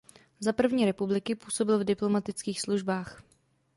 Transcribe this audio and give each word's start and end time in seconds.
Za 0.39 0.53
první 0.53 0.85
republiky 0.85 1.35
působil 1.35 1.79
v 1.79 1.83
diplomatických 1.83 2.61
službách. 2.61 3.23